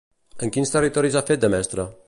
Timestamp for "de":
1.45-1.53